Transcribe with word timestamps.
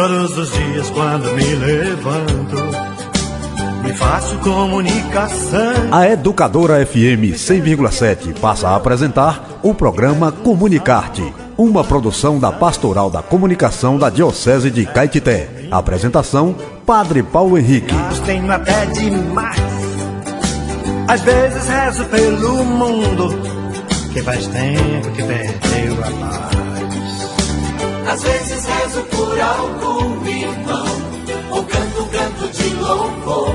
Todos 0.00 0.38
os 0.38 0.52
dias 0.52 0.90
quando 0.90 1.34
me 1.34 1.56
levanto, 1.56 2.56
me 3.82 3.92
faço 3.94 4.38
comunicação. 4.38 5.88
A 5.90 6.08
Educadora 6.08 6.86
FM 6.86 7.34
100,7 7.34 8.38
passa 8.38 8.68
a 8.68 8.76
apresentar 8.76 9.58
o 9.60 9.74
programa 9.74 10.30
Comunicarte, 10.30 11.34
uma 11.56 11.82
produção 11.82 12.38
da 12.38 12.52
Pastoral 12.52 13.10
da 13.10 13.22
Comunicação 13.22 13.98
da 13.98 14.08
Diocese 14.08 14.70
de 14.70 14.86
Caetité. 14.86 15.66
Apresentação: 15.68 16.54
Padre 16.86 17.24
Paulo 17.24 17.58
Henrique. 17.58 17.92
Tenho 18.24 18.52
até 18.52 18.86
demais. 18.86 19.58
Às 21.08 21.22
vezes 21.22 21.66
rezo 21.66 22.04
pelo 22.04 22.64
mundo, 22.64 23.30
que 24.12 24.22
faz 24.22 24.46
tempo 24.46 25.10
que 25.10 25.24
perdeu 25.24 25.94
a 26.04 26.10
paz. 26.20 26.57
Às 28.10 28.22
vezes 28.22 28.64
rezo 28.64 29.02
por 29.02 29.38
algum 29.38 30.26
irmão, 30.26 30.86
ou 31.50 31.62
canto 31.62 32.02
um 32.02 32.08
canto 32.08 32.48
de 32.56 32.74
louvor. 32.76 33.54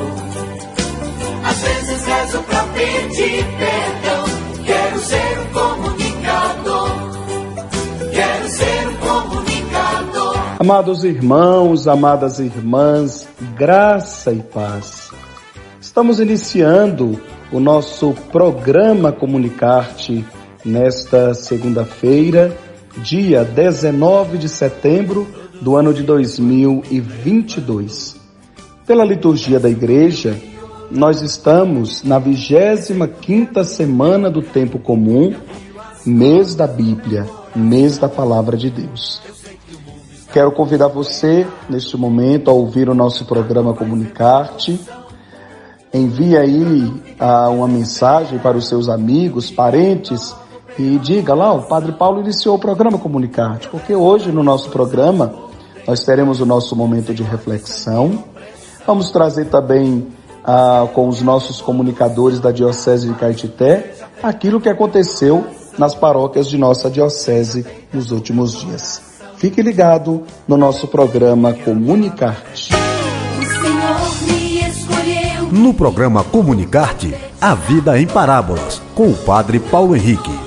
Às 1.43 1.57
vezes 1.57 2.05
rezo 2.05 2.39
pra 2.43 2.63
pedir 2.65 3.45
perdão. 3.57 4.63
Quero 4.63 4.99
ser 4.99 5.39
um 5.39 5.45
comunicador. 5.53 6.89
Quero 8.11 8.47
ser 8.49 8.87
um 8.89 8.95
comunicador. 8.97 10.37
Amados 10.59 11.03
irmãos, 11.03 11.87
amadas 11.87 12.37
irmãs, 12.37 13.27
graça 13.55 14.31
e 14.31 14.43
paz. 14.43 15.09
Estamos 15.81 16.19
iniciando 16.19 17.19
o 17.51 17.59
nosso 17.59 18.13
programa 18.31 19.11
Comunicarte 19.11 20.23
nesta 20.63 21.33
segunda-feira 21.33 22.55
dia 22.97 23.43
19 23.43 24.37
de 24.37 24.47
setembro 24.47 25.27
do 25.61 25.75
ano 25.75 25.93
de 25.93 26.03
2022. 26.03 28.15
Pela 28.85 29.05
liturgia 29.05 29.59
da 29.59 29.69
igreja, 29.69 30.37
nós 30.91 31.21
estamos 31.21 32.03
na 32.03 32.19
25ª 32.19 33.63
semana 33.63 34.29
do 34.29 34.41
tempo 34.41 34.77
comum, 34.77 35.33
mês 36.05 36.53
da 36.53 36.67
Bíblia, 36.67 37.25
mês 37.55 37.97
da 37.97 38.09
palavra 38.09 38.57
de 38.57 38.69
Deus. 38.69 39.21
Quero 40.31 40.51
convidar 40.51 40.87
você 40.87 41.47
neste 41.69 41.95
momento 41.95 42.49
a 42.49 42.53
ouvir 42.53 42.89
o 42.89 42.95
nosso 42.95 43.25
programa 43.25 43.73
Comunicarte. 43.73 44.79
Envie 45.93 46.35
aí 46.35 46.91
ah, 47.19 47.49
uma 47.49 47.67
mensagem 47.67 48.39
para 48.39 48.57
os 48.57 48.67
seus 48.67 48.89
amigos, 48.89 49.51
parentes, 49.51 50.35
e 50.77 50.97
diga 50.97 51.33
lá, 51.33 51.53
o 51.53 51.63
Padre 51.63 51.91
Paulo 51.91 52.21
iniciou 52.21 52.55
o 52.55 52.59
programa 52.59 52.97
Comunicarte, 52.97 53.67
porque 53.67 53.95
hoje 53.95 54.31
no 54.31 54.43
nosso 54.43 54.69
programa 54.69 55.33
nós 55.87 56.03
teremos 56.03 56.41
o 56.41 56.45
nosso 56.45 56.75
momento 56.75 57.13
de 57.13 57.23
reflexão. 57.23 58.23
Vamos 58.85 59.11
trazer 59.11 59.45
também 59.45 60.07
ah, 60.43 60.87
com 60.93 61.07
os 61.07 61.21
nossos 61.21 61.61
comunicadores 61.61 62.39
da 62.39 62.51
Diocese 62.51 63.07
de 63.07 63.13
Caetité 63.13 63.93
aquilo 64.21 64.59
que 64.59 64.69
aconteceu 64.69 65.45
nas 65.77 65.93
paróquias 65.93 66.47
de 66.47 66.57
nossa 66.57 66.89
Diocese 66.89 67.65
nos 67.93 68.11
últimos 68.11 68.59
dias. 68.59 69.01
Fique 69.37 69.61
ligado 69.61 70.23
no 70.47 70.57
nosso 70.57 70.87
programa 70.87 71.53
Comunicarte. 71.53 72.71
No 75.51 75.73
programa 75.73 76.23
Comunicarte, 76.23 77.13
a 77.39 77.53
vida 77.53 77.99
em 77.99 78.07
parábolas, 78.07 78.81
com 78.95 79.09
o 79.09 79.15
Padre 79.15 79.59
Paulo 79.59 79.95
Henrique. 79.95 80.42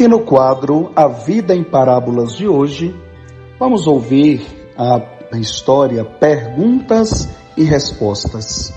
E 0.00 0.08
no 0.08 0.20
quadro 0.20 0.90
A 0.96 1.06
Vida 1.08 1.54
em 1.54 1.62
Parábolas 1.62 2.34
de 2.34 2.48
hoje, 2.48 2.98
vamos 3.58 3.86
ouvir 3.86 4.40
a 4.74 5.36
história 5.36 6.02
Perguntas 6.02 7.28
e 7.54 7.64
Respostas. 7.64 8.72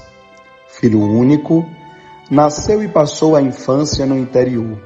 Filho 0.67 0.99
único, 0.99 1.65
nasceu 2.29 2.83
e 2.83 2.89
passou 2.89 3.37
a 3.37 3.41
infância 3.41 4.05
no 4.05 4.17
interior. 4.17 4.77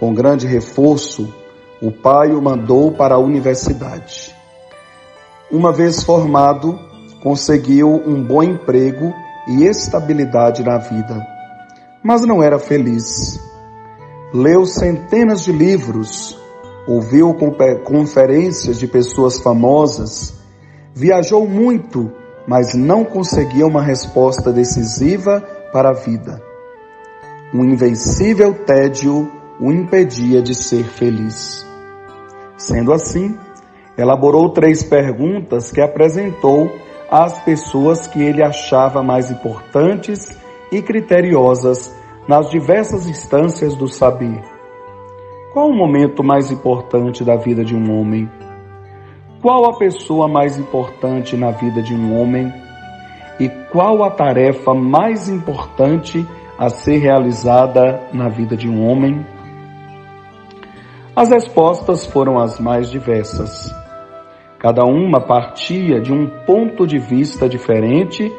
Com 0.00 0.14
grande 0.14 0.46
reforço, 0.46 1.30
o 1.82 1.92
pai 1.92 2.32
o 2.32 2.40
mandou 2.40 2.92
para 2.92 3.16
a 3.16 3.18
universidade. 3.18 4.34
Uma 5.52 5.70
vez 5.70 6.02
formado, 6.02 6.78
conseguiu 7.22 7.90
um 8.06 8.24
bom 8.24 8.42
emprego 8.42 9.12
e 9.46 9.64
estabilidade 9.64 10.64
na 10.64 10.78
vida, 10.78 11.26
mas 12.02 12.22
não 12.22 12.42
era 12.42 12.58
feliz 12.58 13.46
leu 14.32 14.66
centenas 14.66 15.42
de 15.42 15.52
livros, 15.52 16.38
ouviu 16.86 17.34
conferências 17.84 18.78
de 18.78 18.86
pessoas 18.86 19.38
famosas, 19.38 20.34
viajou 20.94 21.46
muito, 21.46 22.10
mas 22.46 22.74
não 22.74 23.04
conseguia 23.04 23.66
uma 23.66 23.82
resposta 23.82 24.52
decisiva 24.52 25.40
para 25.72 25.90
a 25.90 25.94
vida. 25.94 26.42
Um 27.54 27.64
invencível 27.64 28.54
tédio 28.64 29.30
o 29.60 29.72
impedia 29.72 30.40
de 30.42 30.54
ser 30.54 30.84
feliz. 30.84 31.66
Sendo 32.56 32.92
assim, 32.92 33.36
elaborou 33.96 34.50
três 34.50 34.82
perguntas 34.82 35.72
que 35.72 35.80
apresentou 35.80 36.70
às 37.10 37.40
pessoas 37.40 38.06
que 38.06 38.22
ele 38.22 38.42
achava 38.42 39.02
mais 39.02 39.30
importantes 39.30 40.36
e 40.70 40.82
criteriosas 40.82 41.97
nas 42.28 42.50
diversas 42.50 43.08
instâncias 43.08 43.74
do 43.74 43.88
saber. 43.88 44.42
Qual 45.54 45.70
o 45.70 45.74
momento 45.74 46.22
mais 46.22 46.50
importante 46.50 47.24
da 47.24 47.36
vida 47.36 47.64
de 47.64 47.74
um 47.74 47.98
homem? 47.98 48.30
Qual 49.40 49.64
a 49.64 49.78
pessoa 49.78 50.28
mais 50.28 50.58
importante 50.58 51.38
na 51.38 51.50
vida 51.50 51.82
de 51.82 51.94
um 51.94 52.20
homem? 52.20 52.52
E 53.40 53.48
qual 53.72 54.04
a 54.04 54.10
tarefa 54.10 54.74
mais 54.74 55.26
importante 55.28 56.26
a 56.58 56.68
ser 56.68 56.98
realizada 56.98 58.02
na 58.12 58.28
vida 58.28 58.54
de 58.56 58.68
um 58.68 58.86
homem? 58.86 59.24
As 61.16 61.30
respostas 61.30 62.04
foram 62.04 62.38
as 62.38 62.60
mais 62.60 62.90
diversas. 62.90 63.74
Cada 64.58 64.84
uma 64.84 65.20
partia 65.20 65.98
de 66.00 66.12
um 66.12 66.26
ponto 66.44 66.86
de 66.86 66.98
vista 66.98 67.48
diferente 67.48 68.30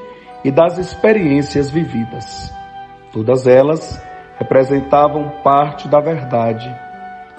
e 0.44 0.52
das 0.52 0.78
experiências 0.78 1.72
vividas. 1.72 2.59
Todas 3.12 3.48
elas 3.48 4.02
representavam 4.38 5.42
parte 5.44 5.88
da 5.88 6.00
verdade, 6.00 6.70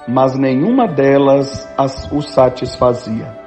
mas 0.09 0.37
nenhuma 0.37 0.89
delas 0.89 1.73
as, 1.79 2.11
o 2.11 2.21
satisfazia. 2.21 3.39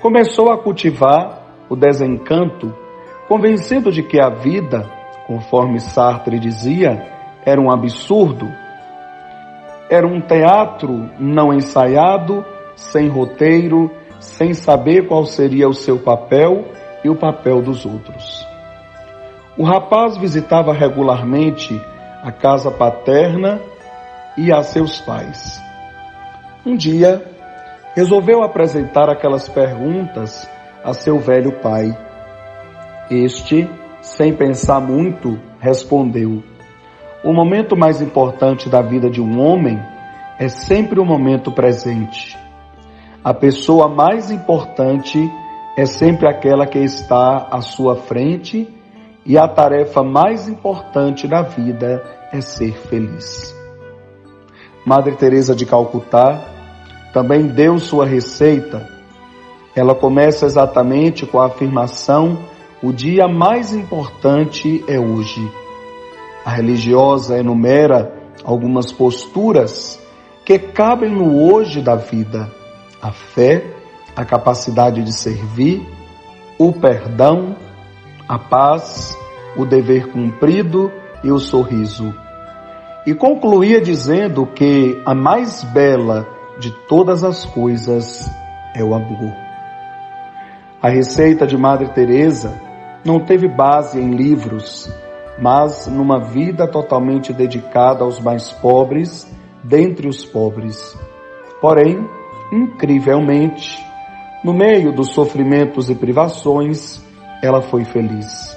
Começou 0.00 0.50
a 0.50 0.56
cultivar 0.56 1.42
o 1.68 1.76
desencanto, 1.76 2.74
convencido 3.28 3.92
de 3.92 4.02
que 4.02 4.18
a 4.18 4.30
vida, 4.30 4.88
conforme 5.26 5.80
Sartre 5.80 6.38
dizia, 6.38 7.06
era 7.44 7.60
um 7.60 7.70
absurdo, 7.70 8.50
era 9.90 10.06
um 10.06 10.20
teatro 10.20 11.10
não 11.18 11.52
ensaiado, 11.52 12.44
sem 12.74 13.08
roteiro, 13.08 13.90
sem 14.18 14.54
saber 14.54 15.06
qual 15.06 15.26
seria 15.26 15.68
o 15.68 15.74
seu 15.74 15.98
papel 15.98 16.64
e 17.04 17.10
o 17.10 17.16
papel 17.16 17.60
dos 17.60 17.84
outros. 17.84 18.47
O 19.58 19.64
rapaz 19.64 20.16
visitava 20.16 20.72
regularmente 20.72 21.74
a 22.22 22.30
casa 22.30 22.70
paterna 22.70 23.60
e 24.36 24.52
a 24.52 24.62
seus 24.62 25.00
pais. 25.00 25.60
Um 26.64 26.76
dia, 26.76 27.24
resolveu 27.96 28.44
apresentar 28.44 29.10
aquelas 29.10 29.48
perguntas 29.48 30.48
a 30.84 30.92
seu 30.94 31.18
velho 31.18 31.60
pai. 31.60 31.92
Este, 33.10 33.68
sem 34.00 34.32
pensar 34.32 34.80
muito, 34.80 35.36
respondeu: 35.58 36.40
O 37.24 37.32
momento 37.32 37.76
mais 37.76 38.00
importante 38.00 38.68
da 38.68 38.80
vida 38.80 39.10
de 39.10 39.20
um 39.20 39.40
homem 39.40 39.76
é 40.38 40.48
sempre 40.48 41.00
o 41.00 41.04
momento 41.04 41.50
presente. 41.50 42.38
A 43.24 43.34
pessoa 43.34 43.88
mais 43.88 44.30
importante 44.30 45.18
é 45.76 45.84
sempre 45.84 46.28
aquela 46.28 46.64
que 46.64 46.78
está 46.78 47.48
à 47.50 47.60
sua 47.60 47.96
frente 47.96 48.72
e 49.28 49.36
a 49.36 49.46
tarefa 49.46 50.02
mais 50.02 50.48
importante 50.48 51.28
da 51.28 51.42
vida 51.42 52.02
é 52.32 52.40
ser 52.40 52.72
feliz. 52.72 53.54
Madre 54.86 55.16
Teresa 55.16 55.54
de 55.54 55.66
Calcutá 55.66 56.42
também 57.12 57.46
deu 57.46 57.78
sua 57.78 58.06
receita. 58.06 58.88
Ela 59.76 59.94
começa 59.94 60.46
exatamente 60.46 61.26
com 61.26 61.38
a 61.38 61.46
afirmação: 61.46 62.38
o 62.82 62.90
dia 62.90 63.28
mais 63.28 63.74
importante 63.74 64.82
é 64.88 64.98
hoje. 64.98 65.46
A 66.42 66.50
religiosa 66.50 67.38
enumera 67.38 68.10
algumas 68.42 68.90
posturas 68.90 70.00
que 70.42 70.58
cabem 70.58 71.10
no 71.10 71.52
hoje 71.52 71.82
da 71.82 71.96
vida: 71.96 72.50
a 73.02 73.12
fé, 73.12 73.62
a 74.16 74.24
capacidade 74.24 75.02
de 75.02 75.12
servir, 75.12 75.86
o 76.58 76.72
perdão, 76.72 77.67
a 78.28 78.38
paz, 78.38 79.16
o 79.56 79.64
dever 79.64 80.08
cumprido 80.12 80.92
e 81.24 81.30
o 81.32 81.38
sorriso. 81.38 82.14
E 83.06 83.14
concluía 83.14 83.80
dizendo 83.80 84.46
que 84.46 85.00
a 85.06 85.14
mais 85.14 85.64
bela 85.64 86.28
de 86.58 86.70
todas 86.86 87.24
as 87.24 87.44
coisas 87.46 88.30
é 88.74 88.84
o 88.84 88.94
amor. 88.94 89.32
A 90.82 90.88
receita 90.88 91.46
de 91.46 91.56
Madre 91.56 91.88
Teresa 91.88 92.60
não 93.04 93.20
teve 93.20 93.48
base 93.48 93.98
em 93.98 94.10
livros, 94.10 94.92
mas 95.40 95.86
numa 95.86 96.20
vida 96.20 96.68
totalmente 96.68 97.32
dedicada 97.32 98.04
aos 98.04 98.20
mais 98.20 98.52
pobres 98.52 99.26
dentre 99.64 100.06
os 100.06 100.24
pobres. 100.24 100.96
Porém, 101.60 102.06
incrivelmente, 102.52 103.84
no 104.44 104.52
meio 104.52 104.92
dos 104.92 105.10
sofrimentos 105.10 105.90
e 105.90 105.94
privações, 105.94 107.02
ela 107.42 107.62
foi 107.62 107.84
feliz. 107.84 108.56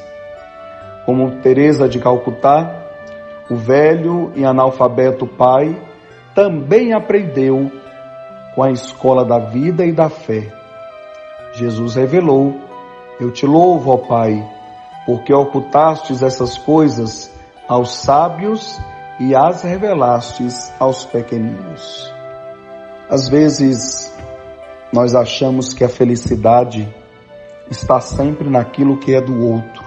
Como 1.05 1.41
Teresa 1.41 1.87
de 1.87 1.99
Calcutá, 1.99 2.81
o 3.49 3.55
velho 3.55 4.31
e 4.35 4.45
analfabeto 4.45 5.27
pai 5.27 5.75
também 6.33 6.93
aprendeu 6.93 7.71
com 8.55 8.63
a 8.63 8.71
escola 8.71 9.25
da 9.25 9.39
vida 9.39 9.85
e 9.85 9.91
da 9.91 10.09
fé. 10.09 10.47
Jesus 11.53 11.95
revelou: 11.95 12.55
Eu 13.19 13.31
te 13.31 13.45
louvo, 13.45 13.91
ó 13.91 13.97
Pai, 13.97 14.41
porque 15.05 15.33
ocultastes 15.33 16.21
essas 16.21 16.57
coisas 16.57 17.33
aos 17.67 17.93
sábios 17.93 18.79
e 19.19 19.35
as 19.35 19.63
revelastes 19.63 20.71
aos 20.79 21.05
pequeninos. 21.05 22.11
Às 23.09 23.27
vezes, 23.27 24.17
nós 24.93 25.13
achamos 25.13 25.73
que 25.73 25.83
a 25.83 25.89
felicidade 25.89 26.87
está 27.71 28.01
sempre 28.01 28.49
naquilo 28.49 28.97
que 28.97 29.15
é 29.15 29.21
do 29.21 29.43
outro. 29.47 29.83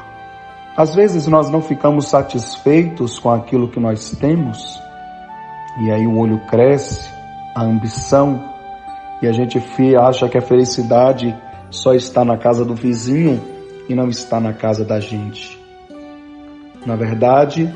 Às 0.77 0.95
vezes 0.95 1.27
nós 1.29 1.51
não 1.51 1.61
ficamos 1.61 2.09
satisfeitos 2.09 3.19
com 3.19 3.31
aquilo 3.31 3.69
que 3.69 3.79
nós 3.79 4.11
temos, 4.13 4.59
e 5.83 5.91
aí 5.93 6.07
o 6.07 6.19
olho 6.19 6.41
cresce, 6.47 7.09
a 7.55 7.63
ambição, 7.63 8.43
e 9.23 9.29
a 9.29 9.33
gente 9.33 9.61
acha 9.97 10.29
que 10.29 10.39
a 10.39 10.43
felicidade 10.43 11.37
só 11.71 11.95
está 11.95 12.25
na 12.25 12.37
casa 12.37 12.65
do 12.65 12.75
vizinho 12.75 13.41
e 13.89 13.95
não 13.95 14.09
está 14.09 14.41
na 14.41 14.53
casa 14.53 14.85
da 14.85 14.99
gente. 14.99 15.61
Na 16.85 16.97
verdade, 16.97 17.73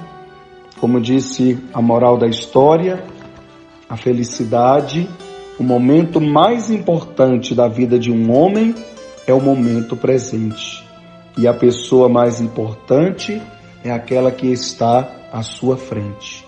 como 0.81 1.01
disse 1.01 1.59
a 1.73 1.81
moral 1.81 2.17
da 2.17 2.27
história, 2.27 3.05
a 3.89 3.97
felicidade, 3.97 5.09
o 5.59 5.63
momento 5.63 6.21
mais 6.21 6.71
importante 6.71 7.55
da 7.55 7.69
vida 7.69 7.99
de 7.99 8.11
um 8.11 8.33
homem 8.33 8.75
é 9.31 9.35
o 9.35 9.41
momento 9.41 9.97
presente. 9.97 10.85
E 11.37 11.47
a 11.47 11.55
pessoa 11.55 12.09
mais 12.09 12.41
importante 12.41 13.41
é 13.85 13.91
aquela 13.91 14.31
que 14.31 14.49
está 14.49 15.09
à 15.33 15.43
sua 15.43 15.77
frente. 15.77 16.45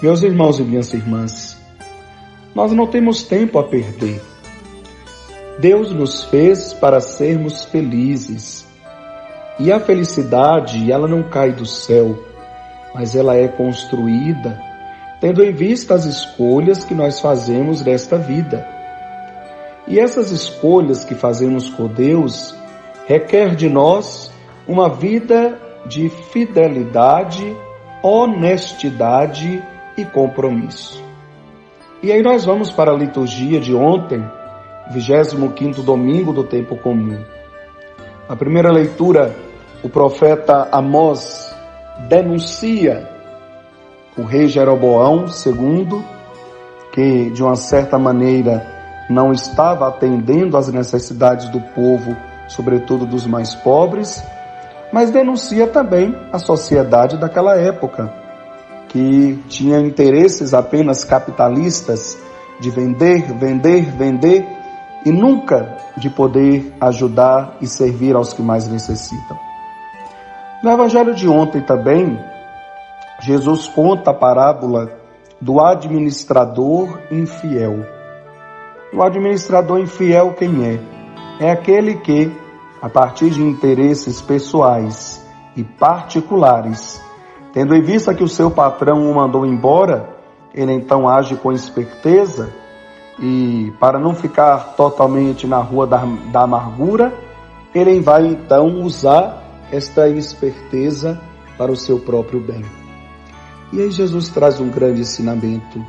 Meus 0.00 0.22
irmãos 0.22 0.58
e 0.58 0.62
minhas 0.62 0.92
irmãs, 0.92 1.60
nós 2.54 2.72
não 2.72 2.86
temos 2.86 3.24
tempo 3.24 3.58
a 3.58 3.64
perder. 3.64 4.20
Deus 5.58 5.90
nos 5.92 6.24
fez 6.24 6.72
para 6.72 7.00
sermos 7.00 7.64
felizes. 7.64 8.66
E 9.58 9.72
a 9.72 9.80
felicidade, 9.80 10.90
ela 10.90 11.08
não 11.08 11.22
cai 11.22 11.52
do 11.52 11.66
céu, 11.66 12.18
mas 12.94 13.16
ela 13.16 13.36
é 13.36 13.48
construída 13.48 14.72
tendo 15.22 15.40
em 15.44 15.52
vista 15.52 15.94
as 15.94 16.04
escolhas 16.04 16.84
que 16.84 16.94
nós 16.94 17.20
fazemos 17.20 17.80
nesta 17.80 18.18
vida. 18.18 18.66
E 19.92 20.00
essas 20.00 20.30
escolhas 20.30 21.04
que 21.04 21.14
fazemos 21.14 21.68
com 21.68 21.86
Deus 21.86 22.56
requer 23.06 23.54
de 23.54 23.68
nós 23.68 24.32
uma 24.66 24.88
vida 24.88 25.60
de 25.84 26.08
fidelidade, 26.08 27.54
honestidade 28.02 29.62
e 29.94 30.02
compromisso. 30.06 31.04
E 32.02 32.10
aí 32.10 32.22
nós 32.22 32.46
vamos 32.46 32.70
para 32.70 32.90
a 32.90 32.96
liturgia 32.96 33.60
de 33.60 33.74
ontem, 33.74 34.24
25º 34.94 35.84
domingo 35.84 36.32
do 36.32 36.44
tempo 36.44 36.74
comum. 36.76 37.22
A 38.26 38.34
primeira 38.34 38.72
leitura, 38.72 39.36
o 39.82 39.90
profeta 39.90 40.70
Amós 40.72 41.54
denuncia 42.08 43.10
o 44.16 44.22
rei 44.22 44.48
Jeroboão 44.48 45.26
II, 45.26 46.02
que 46.92 47.28
de 47.28 47.42
uma 47.42 47.56
certa 47.56 47.98
maneira 47.98 48.80
não 49.08 49.32
estava 49.32 49.88
atendendo 49.88 50.56
às 50.56 50.68
necessidades 50.68 51.48
do 51.48 51.60
povo, 51.60 52.16
sobretudo 52.48 53.06
dos 53.06 53.26
mais 53.26 53.54
pobres, 53.54 54.22
mas 54.92 55.10
denuncia 55.10 55.66
também 55.66 56.14
a 56.32 56.38
sociedade 56.38 57.16
daquela 57.16 57.56
época, 57.56 58.12
que 58.88 59.42
tinha 59.48 59.78
interesses 59.78 60.52
apenas 60.52 61.02
capitalistas 61.02 62.18
de 62.60 62.70
vender, 62.70 63.32
vender, 63.32 63.90
vender 63.96 64.46
e 65.04 65.10
nunca 65.10 65.76
de 65.96 66.10
poder 66.10 66.72
ajudar 66.80 67.56
e 67.60 67.66
servir 67.66 68.14
aos 68.14 68.32
que 68.32 68.42
mais 68.42 68.68
necessitam. 68.68 69.38
No 70.62 70.70
evangelho 70.70 71.14
de 71.14 71.28
ontem 71.28 71.60
também, 71.62 72.18
Jesus 73.20 73.66
conta 73.66 74.10
a 74.10 74.14
parábola 74.14 74.90
do 75.40 75.60
administrador 75.60 77.00
infiel. 77.10 78.01
O 78.94 79.02
administrador 79.02 79.80
infiel 79.80 80.34
quem 80.34 80.66
é? 80.66 80.80
É 81.40 81.50
aquele 81.50 81.94
que, 81.94 82.30
a 82.80 82.90
partir 82.90 83.30
de 83.30 83.42
interesses 83.42 84.20
pessoais 84.20 85.24
e 85.56 85.64
particulares, 85.64 87.02
tendo 87.54 87.74
em 87.74 87.80
vista 87.80 88.14
que 88.14 88.22
o 88.22 88.28
seu 88.28 88.50
patrão 88.50 89.10
o 89.10 89.14
mandou 89.14 89.46
embora, 89.46 90.10
ele 90.54 90.72
então 90.72 91.08
age 91.08 91.36
com 91.36 91.52
esperteza 91.52 92.52
e, 93.18 93.72
para 93.80 93.98
não 93.98 94.14
ficar 94.14 94.74
totalmente 94.76 95.46
na 95.46 95.58
rua 95.58 95.86
da, 95.86 96.04
da 96.30 96.42
amargura, 96.42 97.14
ele 97.74 97.98
vai 98.00 98.26
então 98.26 98.82
usar 98.82 99.42
esta 99.70 100.06
esperteza 100.06 101.18
para 101.56 101.72
o 101.72 101.76
seu 101.76 101.98
próprio 101.98 102.40
bem. 102.40 102.62
E 103.72 103.80
aí 103.80 103.90
Jesus 103.90 104.28
traz 104.28 104.60
um 104.60 104.68
grande 104.68 105.00
ensinamento. 105.00 105.82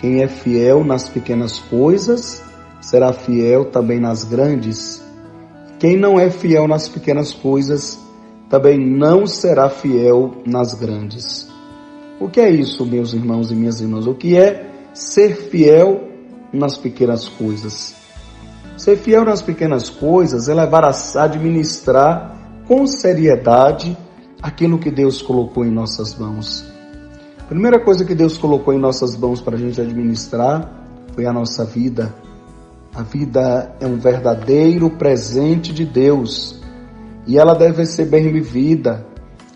Quem 0.00 0.22
é 0.22 0.28
fiel 0.28 0.82
nas 0.82 1.10
pequenas 1.10 1.58
coisas, 1.58 2.42
será 2.80 3.12
fiel 3.12 3.66
também 3.66 4.00
nas 4.00 4.24
grandes. 4.24 5.04
Quem 5.78 5.96
não 5.98 6.18
é 6.18 6.30
fiel 6.30 6.66
nas 6.66 6.88
pequenas 6.88 7.34
coisas, 7.34 7.98
também 8.48 8.78
não 8.78 9.26
será 9.26 9.68
fiel 9.68 10.42
nas 10.46 10.72
grandes. 10.72 11.46
O 12.18 12.30
que 12.30 12.40
é 12.40 12.50
isso, 12.50 12.86
meus 12.86 13.12
irmãos 13.12 13.50
e 13.50 13.54
minhas 13.54 13.80
irmãs? 13.82 14.06
O 14.06 14.14
que 14.14 14.36
é 14.36 14.70
ser 14.94 15.36
fiel 15.36 16.08
nas 16.50 16.78
pequenas 16.78 17.28
coisas? 17.28 17.94
Ser 18.78 18.96
fiel 18.96 19.24
nas 19.26 19.42
pequenas 19.42 19.90
coisas 19.90 20.48
é 20.48 20.54
levar 20.54 20.84
a 20.84 21.22
administrar 21.22 22.62
com 22.66 22.86
seriedade 22.86 23.96
aquilo 24.42 24.78
que 24.78 24.90
Deus 24.90 25.20
colocou 25.20 25.62
em 25.64 25.70
nossas 25.70 26.16
mãos. 26.18 26.79
Primeira 27.50 27.80
coisa 27.80 28.04
que 28.04 28.14
Deus 28.14 28.38
colocou 28.38 28.72
em 28.72 28.78
nossas 28.78 29.16
mãos 29.16 29.40
para 29.40 29.56
a 29.56 29.58
gente 29.58 29.80
administrar 29.80 30.70
foi 31.12 31.26
a 31.26 31.32
nossa 31.32 31.64
vida. 31.64 32.14
A 32.94 33.02
vida 33.02 33.74
é 33.80 33.86
um 33.88 33.98
verdadeiro 33.98 34.88
presente 34.90 35.74
de 35.74 35.84
Deus 35.84 36.62
e 37.26 37.36
ela 37.36 37.52
deve 37.54 37.84
ser 37.86 38.04
bem 38.04 38.32
vivida, 38.32 39.04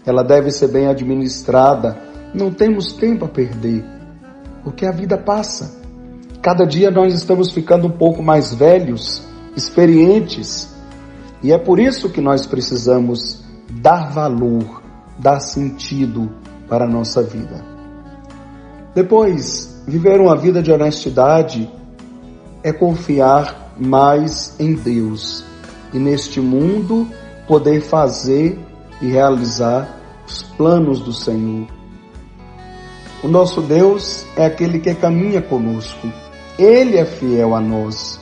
ela 0.04 0.24
deve 0.24 0.50
ser 0.50 0.72
bem 0.72 0.88
administrada. 0.88 1.96
Não 2.34 2.50
temos 2.50 2.94
tempo 2.94 3.26
a 3.26 3.28
perder, 3.28 3.84
porque 4.64 4.84
a 4.84 4.90
vida 4.90 5.16
passa. 5.16 5.80
Cada 6.42 6.64
dia 6.64 6.90
nós 6.90 7.14
estamos 7.14 7.52
ficando 7.52 7.86
um 7.86 7.92
pouco 7.92 8.24
mais 8.24 8.52
velhos, 8.52 9.22
experientes, 9.56 10.68
e 11.44 11.52
é 11.52 11.58
por 11.58 11.78
isso 11.78 12.10
que 12.10 12.20
nós 12.20 12.44
precisamos 12.44 13.44
dar 13.70 14.10
valor, 14.10 14.82
dar 15.16 15.38
sentido 15.38 16.28
para 16.68 16.86
a 16.86 16.90
nossa 16.90 17.22
vida. 17.22 17.73
Depois, 18.94 19.82
viver 19.86 20.20
uma 20.20 20.36
vida 20.36 20.62
de 20.62 20.70
honestidade 20.70 21.68
é 22.62 22.72
confiar 22.72 23.74
mais 23.76 24.54
em 24.60 24.74
Deus 24.74 25.44
e 25.92 25.98
neste 25.98 26.40
mundo 26.40 27.08
poder 27.46 27.80
fazer 27.80 28.58
e 29.02 29.08
realizar 29.08 30.00
os 30.26 30.42
planos 30.42 31.00
do 31.00 31.12
Senhor. 31.12 31.66
O 33.22 33.28
nosso 33.28 33.60
Deus 33.62 34.24
é 34.36 34.46
aquele 34.46 34.78
que 34.78 34.94
caminha 34.94 35.42
conosco. 35.42 36.12
Ele 36.58 36.96
é 36.96 37.04
fiel 37.04 37.54
a 37.54 37.60
nós. 37.60 38.20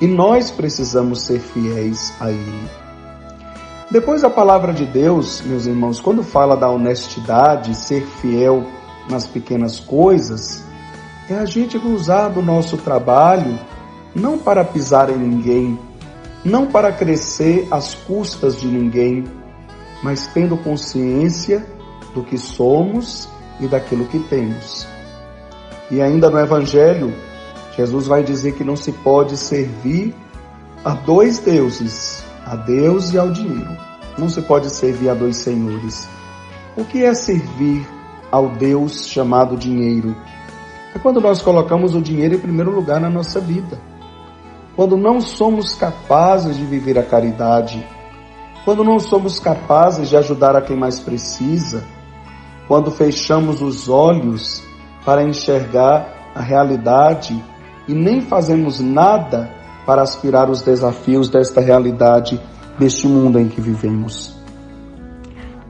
E 0.00 0.06
nós 0.06 0.50
precisamos 0.50 1.22
ser 1.22 1.40
fiéis 1.40 2.12
a 2.20 2.30
Ele. 2.30 2.68
Depois 3.90 4.22
a 4.22 4.30
palavra 4.30 4.72
de 4.72 4.84
Deus, 4.84 5.40
meus 5.42 5.66
irmãos, 5.66 6.00
quando 6.00 6.22
fala 6.22 6.56
da 6.56 6.70
honestidade, 6.70 7.74
ser 7.74 8.02
fiel 8.20 8.64
nas 9.10 9.26
pequenas 9.26 9.80
coisas, 9.80 10.64
é 11.28 11.34
a 11.34 11.44
gente 11.44 11.76
usar 11.76 12.28
do 12.28 12.42
nosso 12.42 12.76
trabalho 12.78 13.58
não 14.14 14.38
para 14.38 14.64
pisar 14.64 15.10
em 15.10 15.18
ninguém, 15.18 15.78
não 16.44 16.66
para 16.66 16.92
crescer 16.92 17.68
às 17.70 17.94
custas 17.94 18.58
de 18.58 18.66
ninguém, 18.66 19.24
mas 20.02 20.26
tendo 20.28 20.56
consciência 20.56 21.64
do 22.14 22.22
que 22.22 22.38
somos 22.38 23.28
e 23.60 23.68
daquilo 23.68 24.06
que 24.06 24.18
temos. 24.18 24.86
E 25.90 26.00
ainda 26.00 26.30
no 26.30 26.38
Evangelho, 26.38 27.12
Jesus 27.76 28.06
vai 28.06 28.22
dizer 28.22 28.54
que 28.54 28.64
não 28.64 28.76
se 28.76 28.92
pode 28.92 29.36
servir 29.36 30.14
a 30.84 30.94
dois 30.94 31.38
deuses, 31.38 32.24
a 32.44 32.56
Deus 32.56 33.12
e 33.12 33.18
ao 33.18 33.30
dinheiro. 33.30 33.76
Não 34.18 34.28
se 34.28 34.42
pode 34.42 34.70
servir 34.70 35.08
a 35.10 35.14
dois 35.14 35.36
senhores. 35.36 36.08
O 36.76 36.84
que 36.84 37.04
é 37.04 37.14
servir 37.14 37.86
ao 38.30 38.48
Deus 38.48 39.06
chamado 39.06 39.56
dinheiro? 39.56 40.16
É 40.94 40.98
quando 40.98 41.20
nós 41.20 41.40
colocamos 41.40 41.94
o 41.94 42.02
dinheiro 42.02 42.34
em 42.34 42.40
primeiro 42.40 42.70
lugar 42.70 43.00
na 43.00 43.08
nossa 43.08 43.40
vida. 43.40 43.80
Quando 44.74 44.96
não 44.96 45.20
somos 45.20 45.74
capazes 45.74 46.56
de 46.56 46.64
viver 46.64 46.98
a 46.98 47.02
caridade, 47.02 47.86
quando 48.64 48.84
não 48.84 48.98
somos 48.98 49.38
capazes 49.38 50.08
de 50.08 50.16
ajudar 50.16 50.56
a 50.56 50.62
quem 50.62 50.76
mais 50.76 51.00
precisa, 51.00 51.84
quando 52.66 52.90
fechamos 52.90 53.62
os 53.62 53.88
olhos 53.88 54.62
para 55.04 55.22
enxergar 55.22 56.32
a 56.34 56.40
realidade 56.40 57.42
e 57.88 57.94
nem 57.94 58.20
fazemos 58.20 58.80
nada 58.80 59.50
para 59.86 60.02
aspirar 60.02 60.50
os 60.50 60.62
desafios 60.62 61.28
desta 61.28 61.60
realidade, 61.60 62.40
deste 62.78 63.08
mundo 63.08 63.38
em 63.38 63.48
que 63.48 63.60
vivemos. 63.60 64.36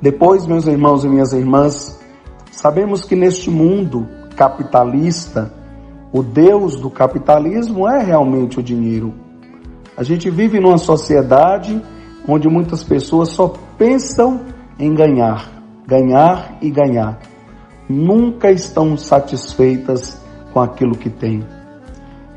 Depois, 0.03 0.47
meus 0.47 0.67
irmãos 0.67 1.05
e 1.05 1.09
minhas 1.09 1.33
irmãs, 1.33 2.00
sabemos 2.51 3.05
que 3.05 3.17
neste 3.17 3.51
mundo 3.51 4.09
capitalista, 4.37 5.53
o 6.13 6.23
Deus 6.23 6.77
do 6.77 6.91
capitalismo 6.91 7.89
é 7.89 8.03
realmente 8.03 8.59
o 8.59 8.63
dinheiro. 8.63 9.15
A 9.97 10.03
gente 10.03 10.31
vive 10.31 10.59
numa 10.59 10.79
sociedade 10.79 11.81
onde 12.27 12.49
muitas 12.49 12.83
pessoas 12.83 13.29
só 13.29 13.53
pensam 13.79 14.41
em 14.79 14.95
ganhar, 14.95 15.51
ganhar 15.87 16.57
e 16.61 16.71
ganhar. 16.71 17.19
Nunca 17.89 18.51
estão 18.51 18.97
satisfeitas 18.97 20.21
com 20.53 20.61
aquilo 20.61 20.97
que 20.97 21.11
têm. 21.11 21.45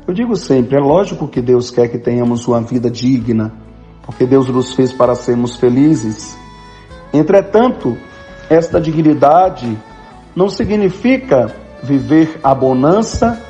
Eu 0.06 0.12
digo 0.12 0.36
sempre, 0.36 0.76
é 0.76 0.80
lógico 0.80 1.26
que 1.26 1.40
Deus 1.40 1.70
quer 1.70 1.88
que 1.88 1.98
tenhamos 1.98 2.46
uma 2.46 2.60
vida 2.60 2.90
digna, 2.90 3.52
porque 4.04 4.26
Deus 4.26 4.48
nos 4.48 4.74
fez 4.74 4.92
para 4.92 5.14
sermos 5.14 5.56
felizes. 5.56 6.36
Entretanto, 7.12 7.96
esta 8.50 8.80
dignidade 8.80 9.78
não 10.34 10.48
significa 10.48 11.54
viver 11.82 12.40
a 12.42 12.54
bonança 12.54 13.40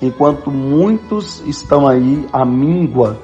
enquanto 0.00 0.50
muitos 0.50 1.40
estão 1.46 1.88
aí 1.88 2.26
à 2.32 2.44
míngua, 2.44 3.18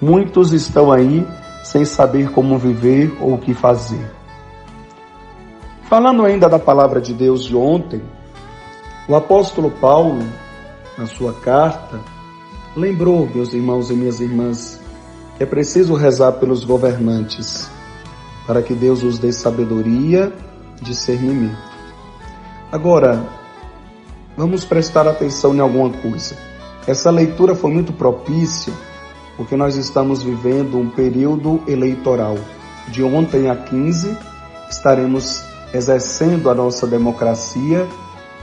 muitos 0.00 0.52
estão 0.52 0.92
aí 0.92 1.26
sem 1.62 1.84
saber 1.84 2.30
como 2.30 2.58
viver 2.58 3.16
ou 3.20 3.34
o 3.34 3.38
que 3.38 3.54
fazer. 3.54 4.10
Falando 5.84 6.24
ainda 6.24 6.48
da 6.48 6.58
palavra 6.58 7.00
de 7.00 7.14
Deus 7.14 7.44
de 7.44 7.56
ontem, 7.56 8.02
o 9.08 9.14
apóstolo 9.14 9.70
Paulo, 9.70 10.22
na 10.98 11.06
sua 11.06 11.32
carta, 11.32 12.00
lembrou, 12.76 13.28
meus 13.34 13.52
irmãos 13.54 13.90
e 13.90 13.94
minhas 13.94 14.20
irmãs, 14.20 14.80
que 15.36 15.42
é 15.42 15.46
preciso 15.46 15.94
rezar 15.94 16.32
pelos 16.32 16.64
governantes, 16.64 17.70
para 18.46 18.62
que 18.62 18.74
Deus 18.74 19.02
os 19.02 19.18
dê 19.18 19.32
sabedoria, 19.32 20.32
discernimento. 20.82 21.73
Agora, 22.74 23.24
vamos 24.36 24.64
prestar 24.64 25.06
atenção 25.06 25.54
em 25.54 25.60
alguma 25.60 25.90
coisa. 25.90 26.36
Essa 26.88 27.08
leitura 27.08 27.54
foi 27.54 27.70
muito 27.70 27.92
propícia 27.92 28.72
porque 29.36 29.54
nós 29.54 29.76
estamos 29.76 30.24
vivendo 30.24 30.76
um 30.76 30.90
período 30.90 31.62
eleitoral. 31.68 32.36
De 32.88 33.00
ontem 33.00 33.48
a 33.48 33.54
15, 33.54 34.18
estaremos 34.68 35.44
exercendo 35.72 36.50
a 36.50 36.54
nossa 36.54 36.84
democracia, 36.84 37.86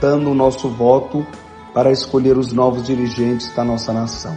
dando 0.00 0.30
o 0.30 0.34
nosso 0.34 0.66
voto 0.70 1.26
para 1.74 1.92
escolher 1.92 2.38
os 2.38 2.54
novos 2.54 2.84
dirigentes 2.84 3.54
da 3.54 3.62
nossa 3.62 3.92
nação. 3.92 4.34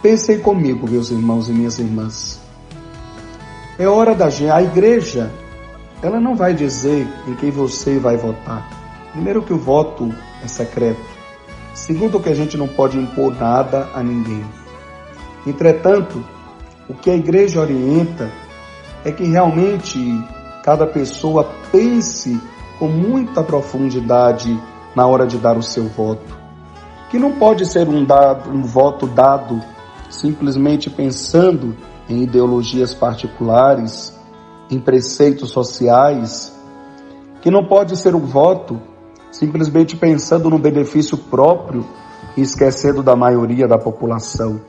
Pensem 0.00 0.38
comigo, 0.38 0.88
meus 0.88 1.10
irmãos 1.10 1.48
e 1.48 1.52
minhas 1.52 1.80
irmãs. 1.80 2.38
É 3.76 3.88
hora 3.88 4.14
da 4.14 4.30
gente, 4.30 4.52
a 4.52 4.62
igreja, 4.62 5.32
ela 6.02 6.20
não 6.20 6.36
vai 6.36 6.54
dizer 6.54 7.06
em 7.26 7.34
quem 7.34 7.50
você 7.50 7.98
vai 7.98 8.16
votar. 8.16 8.68
Primeiro 9.12 9.42
que 9.42 9.52
o 9.52 9.58
voto 9.58 10.12
é 10.42 10.46
secreto. 10.46 11.00
Segundo 11.74 12.20
que 12.20 12.28
a 12.28 12.34
gente 12.34 12.56
não 12.56 12.68
pode 12.68 12.98
impor 12.98 13.34
nada 13.34 13.88
a 13.94 14.02
ninguém. 14.02 14.44
Entretanto, 15.46 16.22
o 16.88 16.94
que 16.94 17.10
a 17.10 17.14
igreja 17.14 17.60
orienta 17.60 18.30
é 19.04 19.12
que 19.12 19.24
realmente 19.24 19.98
cada 20.62 20.86
pessoa 20.86 21.48
pense 21.70 22.40
com 22.78 22.88
muita 22.88 23.42
profundidade 23.42 24.60
na 24.94 25.06
hora 25.06 25.26
de 25.26 25.38
dar 25.38 25.56
o 25.56 25.62
seu 25.62 25.84
voto. 25.84 26.36
Que 27.10 27.18
não 27.18 27.32
pode 27.32 27.66
ser 27.66 27.88
um, 27.88 28.04
dado, 28.04 28.50
um 28.50 28.62
voto 28.62 29.06
dado 29.06 29.62
simplesmente 30.10 30.90
pensando 30.90 31.76
em 32.08 32.22
ideologias 32.22 32.94
particulares, 32.94 34.17
em 34.70 34.78
preceitos 34.78 35.50
sociais, 35.50 36.52
que 37.40 37.50
não 37.50 37.64
pode 37.64 37.96
ser 37.96 38.14
um 38.14 38.20
voto 38.20 38.80
simplesmente 39.30 39.96
pensando 39.96 40.50
no 40.50 40.58
benefício 40.58 41.16
próprio 41.16 41.86
e 42.36 42.40
esquecendo 42.42 43.02
da 43.02 43.14
maioria 43.14 43.66
da 43.66 43.78
população. 43.78 44.60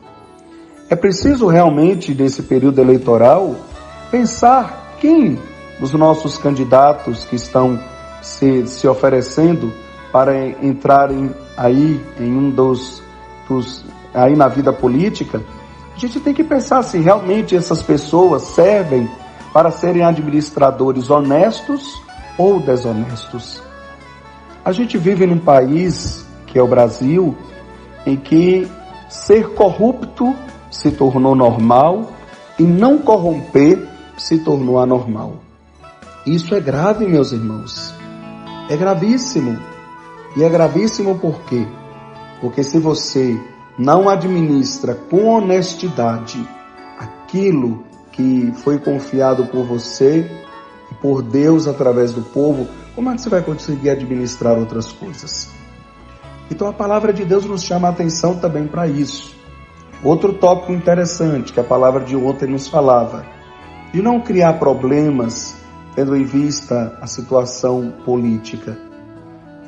É 0.90 0.96
preciso 0.96 1.48
realmente, 1.48 2.14
nesse 2.14 2.44
período 2.44 2.80
eleitoral, 2.82 3.56
pensar 4.10 4.96
quem 5.00 5.38
dos 5.80 5.94
nossos 5.94 6.38
candidatos 6.38 7.26
que 7.26 7.36
estão 7.36 7.80
se, 8.22 8.68
se 8.68 8.88
oferecendo 8.88 9.72
para 10.12 10.48
entrarem 10.64 11.34
aí 11.56 12.04
em 12.20 12.32
um 12.36 12.50
dos, 12.50 13.02
dos 13.48 13.86
aí 14.14 14.36
na 14.36 14.48
vida 14.48 14.74
política, 14.74 15.42
a 15.96 16.00
gente 16.00 16.20
tem 16.20 16.34
que 16.34 16.44
pensar 16.44 16.82
se 16.82 16.98
realmente 16.98 17.56
essas 17.56 17.84
pessoas 17.84 18.42
servem 18.44 19.10
para 19.54 19.72
serem 19.72 20.04
administradores 20.04 21.10
honestos 21.10 22.02
ou 22.38 22.60
desonestos. 22.60 23.62
A 24.64 24.72
gente 24.72 24.98
vive 24.98 25.26
num 25.26 25.40
país, 25.40 26.26
que 26.46 26.60
é 26.60 26.62
o 26.62 26.68
Brasil, 26.68 27.36
em 28.06 28.16
que 28.16 28.70
ser 29.10 29.50
corrupto 29.50 30.36
se 30.70 30.92
tornou 30.92 31.36
normal 31.36 32.12
e 32.58 32.64
não 32.64 33.00
corromper 33.00 33.88
se 34.18 34.40
tornou 34.40 34.80
anormal. 34.80 35.38
Isso 36.26 36.54
é 36.54 36.60
grave, 36.60 37.08
meus 37.08 37.32
irmãos. 37.32 37.94
É 38.70 38.78
gravíssimo. 38.78 39.58
E 40.38 40.44
é 40.44 40.50
gravíssimo 40.50 41.18
por 41.18 41.42
quê? 41.42 41.66
Porque 42.40 42.64
se 42.64 42.78
você 42.78 43.40
não 43.78 44.08
administra 44.08 44.94
com 44.94 45.26
honestidade 45.26 46.48
aquilo 47.00 47.84
que 48.20 48.52
foi 48.64 48.78
confiado 48.78 49.46
por 49.46 49.64
você 49.64 50.30
e 50.92 50.96
por 50.96 51.22
Deus 51.22 51.70
através 51.70 52.12
do 52.12 52.22
povo, 52.22 52.68
como 52.94 53.10
é 53.10 53.16
que 53.16 53.22
você 53.22 53.30
vai 53.30 53.42
conseguir 53.42 53.92
administrar 53.92 54.58
outras 54.58 54.92
coisas? 54.92 55.50
Então 56.52 56.68
a 56.68 56.74
palavra 56.74 57.14
de 57.14 57.24
Deus 57.24 57.46
nos 57.46 57.64
chama 57.64 57.88
a 57.88 57.92
atenção 57.92 58.36
também 58.36 58.68
para 58.68 58.88
isso. 58.88 59.34
Outro 60.04 60.34
tópico 60.34 60.74
interessante 60.74 61.54
que 61.54 61.62
a 61.62 61.64
palavra 61.64 62.04
de 62.04 62.14
ontem 62.14 62.50
nos 62.50 62.68
falava, 62.68 63.26
de 63.94 64.02
não 64.02 64.20
criar 64.20 64.60
problemas 64.60 65.56
tendo 65.96 66.14
em 66.14 66.26
vista 66.26 66.98
a 67.02 67.08
situação 67.08 67.94
política. 68.04 68.78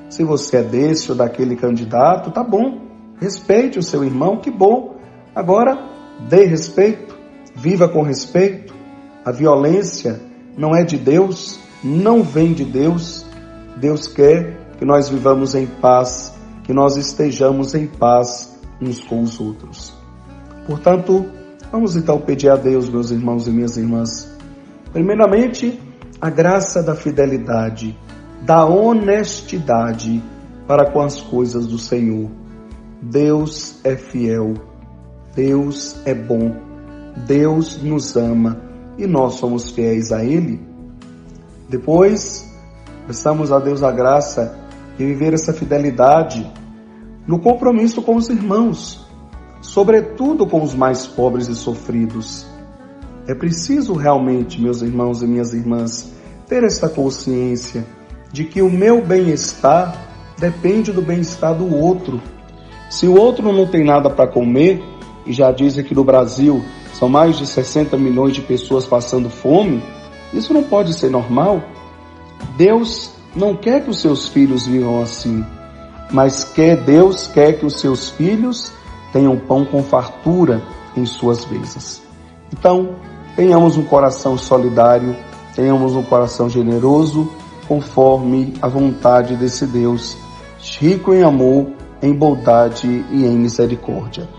Se 0.09 0.25
você 0.25 0.57
é 0.57 0.63
desse 0.63 1.09
ou 1.09 1.15
daquele 1.17 1.55
candidato, 1.55 2.31
tá 2.31 2.43
bom. 2.43 2.81
Respeite 3.17 3.79
o 3.79 3.83
seu 3.83 4.03
irmão, 4.03 4.41
que 4.41 4.51
bom. 4.51 4.97
Agora, 5.33 5.79
dê 6.27 6.43
respeito, 6.43 7.10
viva 7.61 7.87
com 7.87 8.01
respeito. 8.01 8.73
A 9.23 9.31
violência 9.31 10.19
não 10.57 10.75
é 10.75 10.83
de 10.83 10.97
Deus, 10.97 11.59
não 11.83 12.23
vem 12.23 12.53
de 12.53 12.65
Deus. 12.65 13.23
Deus 13.77 14.07
quer 14.07 14.57
que 14.79 14.83
nós 14.83 15.09
vivamos 15.09 15.53
em 15.53 15.67
paz, 15.67 16.33
que 16.63 16.73
nós 16.73 16.97
estejamos 16.97 17.75
em 17.75 17.85
paz 17.85 18.59
uns 18.81 18.99
com 19.03 19.21
os 19.21 19.39
outros. 19.39 19.93
Portanto, 20.65 21.25
vamos 21.71 21.95
então 21.95 22.19
pedir 22.19 22.49
a 22.49 22.55
Deus, 22.55 22.89
meus 22.89 23.11
irmãos 23.11 23.47
e 23.47 23.51
minhas 23.51 23.77
irmãs, 23.77 24.27
primeiramente, 24.91 25.79
a 26.19 26.31
graça 26.31 26.81
da 26.81 26.95
fidelidade, 26.95 27.97
da 28.41 28.65
honestidade 28.65 30.23
para 30.67 30.91
com 30.91 31.01
as 31.01 31.21
coisas 31.21 31.67
do 31.67 31.77
Senhor. 31.77 32.29
Deus 33.01 33.79
é 33.83 33.95
fiel, 33.95 34.55
Deus 35.35 35.95
é 36.05 36.13
bom, 36.13 36.70
Deus 37.15 37.81
nos 37.81 38.15
ama 38.15 38.61
e 38.97 39.05
nós 39.05 39.35
somos 39.35 39.69
fiéis 39.69 40.11
a 40.11 40.23
Ele. 40.23 40.59
Depois, 41.69 42.49
peçamos 43.07 43.51
a 43.51 43.59
Deus 43.59 43.83
a 43.83 43.91
graça 43.91 44.57
de 44.97 45.05
viver 45.05 45.33
essa 45.33 45.53
fidelidade 45.53 46.49
no 47.27 47.39
compromisso 47.39 48.01
com 48.01 48.15
os 48.15 48.29
irmãos, 48.29 49.05
sobretudo 49.61 50.45
com 50.45 50.61
os 50.61 50.73
mais 50.73 51.07
pobres 51.07 51.47
e 51.47 51.55
sofridos. 51.55 52.45
É 53.27 53.35
preciso 53.35 53.93
realmente, 53.93 54.59
meus 54.59 54.81
irmãos 54.81 55.21
e 55.21 55.27
minhas 55.27 55.53
irmãs, 55.53 56.11
ter 56.47 56.63
essa 56.63 56.89
consciência 56.89 57.85
de 58.31 58.43
que 58.43 58.61
o 58.61 58.69
meu 58.69 59.05
bem-estar 59.05 59.95
depende 60.37 60.91
do 60.91 61.01
bem-estar 61.01 61.55
do 61.55 61.73
outro. 61.75 62.19
Se 62.89 63.07
o 63.07 63.15
outro 63.15 63.53
não 63.53 63.67
tem 63.67 63.83
nada 63.83 64.09
para 64.09 64.27
comer, 64.27 64.83
e 65.25 65.31
já 65.31 65.51
dizem 65.51 65.83
que 65.83 65.93
no 65.93 66.03
Brasil 66.03 66.63
são 67.01 67.09
mais 67.09 67.35
de 67.35 67.47
60 67.47 67.97
milhões 67.97 68.35
de 68.35 68.43
pessoas 68.43 68.85
passando 68.85 69.27
fome, 69.27 69.81
isso 70.31 70.53
não 70.53 70.61
pode 70.61 70.93
ser 70.93 71.09
normal. 71.09 71.59
Deus 72.55 73.09
não 73.35 73.55
quer 73.55 73.83
que 73.83 73.89
os 73.89 73.99
seus 73.99 74.27
filhos 74.27 74.67
vivam 74.67 75.01
assim, 75.01 75.43
mas 76.11 76.43
quer 76.43 76.77
Deus 76.77 77.25
quer 77.25 77.53
que 77.53 77.65
os 77.65 77.79
seus 77.79 78.11
filhos 78.11 78.71
tenham 79.11 79.35
pão 79.35 79.65
com 79.65 79.81
fartura 79.81 80.61
em 80.95 81.03
suas 81.03 81.43
mesas. 81.47 82.03
Então, 82.53 82.91
tenhamos 83.35 83.77
um 83.77 83.83
coração 83.83 84.37
solidário, 84.37 85.15
tenhamos 85.55 85.95
um 85.95 86.03
coração 86.03 86.47
generoso, 86.47 87.27
conforme 87.67 88.53
a 88.61 88.67
vontade 88.67 89.35
desse 89.35 89.65
Deus, 89.65 90.15
rico 90.79 91.15
em 91.15 91.23
amor, 91.23 91.65
em 91.99 92.13
bondade 92.13 93.03
e 93.09 93.25
em 93.25 93.39
misericórdia. 93.39 94.29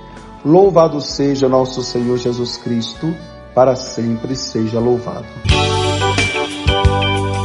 Louvado 0.44 1.00
seja 1.00 1.48
nosso 1.48 1.84
Senhor 1.84 2.18
Jesus 2.18 2.56
Cristo, 2.56 3.14
para 3.54 3.76
sempre 3.76 4.34
seja 4.34 4.80
louvado. 4.80 5.26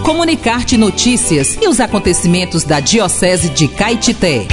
Comunicar-te 0.03 0.77
notícias 0.77 1.55
e 1.61 1.67
os 1.67 1.79
acontecimentos 1.79 2.63
da 2.63 2.79
Diocese 2.79 3.49
de 3.49 3.67
Caetité. 3.67 4.47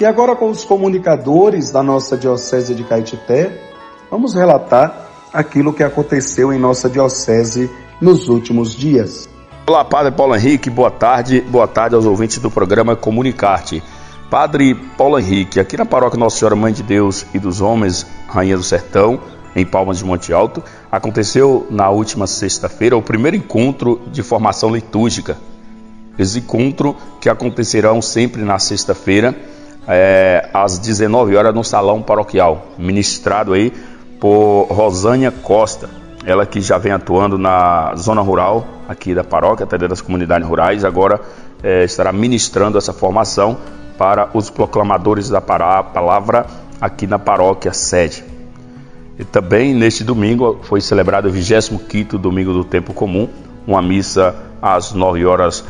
E 0.00 0.04
agora 0.04 0.34
com 0.34 0.50
os 0.50 0.64
comunicadores 0.64 1.70
da 1.70 1.84
nossa 1.84 2.16
Diocese 2.16 2.74
de 2.74 2.82
Caetité, 2.82 3.70
vamos 4.10 4.34
relatar 4.34 5.08
aquilo 5.32 5.72
que 5.72 5.84
aconteceu 5.84 6.52
em 6.52 6.58
nossa 6.58 6.90
Diocese 6.90 7.70
nos 8.00 8.28
últimos 8.28 8.74
dias. 8.74 9.28
Olá, 9.66 9.84
Padre 9.84 10.12
Paulo 10.12 10.36
Henrique, 10.36 10.68
boa 10.68 10.90
tarde. 10.90 11.40
Boa 11.40 11.66
tarde 11.66 11.94
aos 11.94 12.04
ouvintes 12.04 12.38
do 12.38 12.50
programa 12.50 12.94
Comunicarte. 12.94 13.82
Padre 14.30 14.74
Paulo 14.74 15.18
Henrique, 15.18 15.60
aqui 15.60 15.76
na 15.76 15.86
paróquia 15.86 16.18
Nossa 16.18 16.38
Senhora 16.38 16.56
Mãe 16.56 16.72
de 16.72 16.82
Deus 16.82 17.24
e 17.32 17.38
dos 17.38 17.60
Homens, 17.60 18.06
Rainha 18.28 18.56
do 18.56 18.62
Sertão, 18.62 19.20
em 19.54 19.64
Palmas 19.64 19.98
de 19.98 20.04
Monte 20.04 20.32
Alto, 20.32 20.62
aconteceu 20.90 21.66
na 21.70 21.88
última 21.88 22.26
sexta-feira 22.26 22.96
o 22.96 23.02
primeiro 23.02 23.36
encontro 23.36 24.00
de 24.10 24.22
formação 24.22 24.74
litúrgica. 24.74 25.36
Esse 26.18 26.40
encontro 26.40 26.96
que 27.20 27.28
acontecerão 27.28 28.02
sempre 28.02 28.42
na 28.42 28.58
sexta-feira, 28.58 29.34
é, 29.86 30.48
às 30.52 30.78
19 30.78 31.36
horas 31.36 31.54
no 31.54 31.62
salão 31.62 32.02
paroquial, 32.02 32.66
ministrado 32.76 33.52
aí 33.52 33.72
por 34.20 34.66
Rosânia 34.70 35.30
Costa, 35.30 35.88
ela 36.26 36.46
que 36.46 36.60
já 36.60 36.78
vem 36.78 36.92
atuando 36.92 37.36
na 37.36 37.94
zona 37.96 38.20
rural 38.20 38.66
aqui 38.88 39.14
da 39.14 39.24
paróquia, 39.24 39.64
até 39.64 39.76
das 39.76 40.00
comunidades 40.00 40.46
rurais, 40.46 40.84
agora 40.84 41.20
é, 41.62 41.84
estará 41.84 42.12
ministrando 42.12 42.78
essa 42.78 42.92
formação 42.92 43.56
para 43.98 44.28
os 44.34 44.50
proclamadores 44.50 45.28
da 45.28 45.40
palavra 45.40 46.46
aqui 46.80 47.06
na 47.06 47.18
paróquia 47.18 47.72
sede. 47.72 48.24
E 49.18 49.24
também 49.24 49.74
neste 49.74 50.02
domingo 50.02 50.60
foi 50.62 50.80
celebrado 50.80 51.28
o 51.28 51.32
25º 51.32 52.18
domingo 52.18 52.52
do 52.52 52.64
tempo 52.64 52.92
comum, 52.92 53.28
uma 53.66 53.80
missa 53.80 54.34
às 54.60 54.92
9 54.92 55.24
horas 55.24 55.64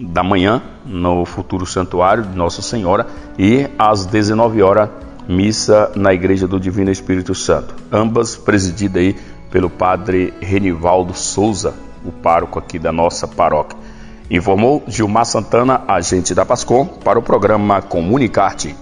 da 0.00 0.22
manhã 0.22 0.62
no 0.84 1.24
futuro 1.24 1.66
santuário 1.66 2.24
de 2.24 2.36
Nossa 2.36 2.62
Senhora 2.62 3.06
e 3.38 3.68
às 3.78 4.06
19 4.06 4.62
horas 4.62 4.88
missa 5.28 5.90
na 5.96 6.12
igreja 6.12 6.46
do 6.46 6.60
Divino 6.60 6.90
Espírito 6.90 7.34
Santo, 7.34 7.74
ambas 7.90 8.36
presididas 8.36 9.02
aí 9.02 9.16
pelo 9.54 9.70
padre 9.70 10.34
Renivaldo 10.40 11.14
Souza, 11.14 11.74
o 12.04 12.10
pároco 12.10 12.58
aqui 12.58 12.76
da 12.76 12.90
nossa 12.90 13.28
paróquia. 13.28 13.78
Informou 14.28 14.82
Gilmar 14.88 15.24
Santana, 15.24 15.84
agente 15.86 16.34
da 16.34 16.44
Pascom, 16.44 16.84
para 16.84 17.20
o 17.20 17.22
programa 17.22 17.80
Comunicarte. 17.80 18.74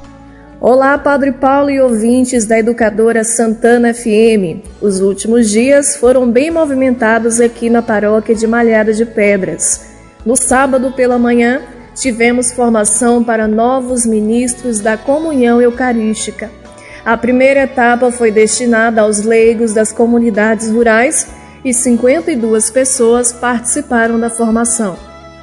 Olá, 0.58 0.96
Padre 0.96 1.30
Paulo 1.30 1.68
e 1.68 1.78
ouvintes 1.78 2.46
da 2.46 2.58
Educadora 2.58 3.22
Santana 3.22 3.92
FM. 3.92 4.64
Os 4.80 5.02
últimos 5.02 5.50
dias 5.50 5.94
foram 5.94 6.30
bem 6.30 6.50
movimentados 6.50 7.38
aqui 7.38 7.68
na 7.68 7.82
paróquia 7.82 8.34
de 8.34 8.46
Malhada 8.46 8.94
de 8.94 9.04
Pedras. 9.04 9.90
No 10.24 10.36
sábado 10.36 10.90
pela 10.92 11.18
manhã, 11.18 11.60
tivemos 11.94 12.50
formação 12.50 13.22
para 13.22 13.46
novos 13.46 14.06
ministros 14.06 14.80
da 14.80 14.96
comunhão 14.96 15.60
eucarística. 15.60 16.61
A 17.04 17.16
primeira 17.16 17.62
etapa 17.62 18.12
foi 18.12 18.30
destinada 18.30 19.00
aos 19.00 19.22
leigos 19.22 19.74
das 19.74 19.90
comunidades 19.92 20.70
rurais 20.70 21.26
e 21.64 21.74
52 21.74 22.70
pessoas 22.70 23.32
participaram 23.32 24.20
da 24.20 24.30
formação. 24.30 24.96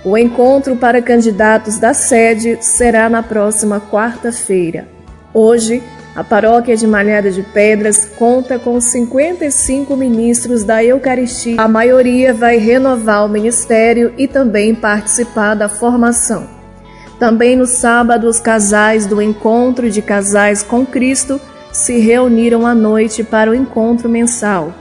O 0.05 0.17
encontro 0.17 0.77
para 0.77 1.01
candidatos 1.01 1.77
da 1.77 1.93
sede 1.93 2.57
será 2.61 3.09
na 3.09 3.21
próxima 3.21 3.81
quarta-feira. 3.81 4.87
Hoje, 5.33 5.83
a 6.15 6.23
paróquia 6.23 6.77
de 6.77 6.87
Malhada 6.87 7.29
de 7.29 7.43
Pedras 7.43 8.05
conta 8.05 8.57
com 8.57 8.79
55 8.79 9.97
ministros 9.97 10.63
da 10.63 10.81
Eucaristia. 10.81 11.59
A 11.59 11.67
maioria 11.67 12.33
vai 12.33 12.57
renovar 12.57 13.25
o 13.25 13.29
ministério 13.29 14.13
e 14.17 14.29
também 14.29 14.73
participar 14.73 15.55
da 15.55 15.67
formação. 15.67 16.58
Também 17.19 17.57
no 17.57 17.65
sábado, 17.65 18.29
os 18.29 18.39
casais 18.39 19.05
do 19.05 19.21
Encontro 19.21 19.91
de 19.91 20.01
Casais 20.01 20.63
com 20.63 20.85
Cristo 20.85 21.39
se 21.69 21.99
reuniram 21.99 22.65
à 22.65 22.73
noite 22.73 23.25
para 23.25 23.51
o 23.51 23.53
encontro 23.53 24.07
mensal. 24.07 24.73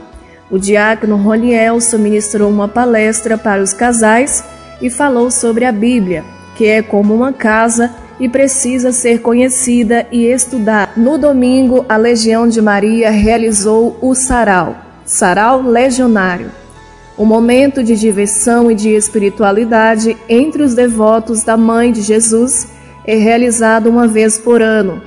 O 0.49 0.57
diácono 0.57 1.17
Ronielson 1.17 1.97
ministrou 1.97 2.49
uma 2.49 2.67
palestra 2.67 3.37
para 3.37 3.61
os 3.61 3.73
casais 3.73 4.41
e 4.81 4.89
falou 4.89 5.29
sobre 5.29 5.65
a 5.65 5.71
Bíblia, 5.71 6.23
que 6.55 6.65
é 6.65 6.81
como 6.81 7.13
uma 7.13 7.33
casa 7.33 7.93
e 8.21 8.29
precisa 8.29 8.93
ser 8.93 9.21
conhecida 9.21 10.07
e 10.09 10.25
estudada. 10.25 10.93
No 10.95 11.17
domingo, 11.17 11.85
a 11.89 11.97
Legião 11.97 12.47
de 12.47 12.61
Maria 12.61 13.11
realizou 13.11 13.97
o 14.01 14.15
sarau, 14.15 14.77
sarau 15.05 15.61
legionário 15.61 16.58
um 17.19 17.25
momento 17.25 17.83
de 17.83 17.97
diversão 17.97 18.71
e 18.71 18.75
de 18.75 18.91
espiritualidade 18.91 20.15
entre 20.29 20.63
os 20.63 20.73
devotos 20.73 21.43
da 21.43 21.57
Mãe 21.57 21.91
de 21.91 22.01
Jesus 22.01 22.69
é 23.05 23.15
realizado 23.15 23.89
uma 23.89 24.07
vez 24.07 24.37
por 24.37 24.61
ano, 24.61 25.01